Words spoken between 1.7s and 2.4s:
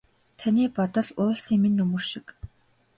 нөмөр шиг.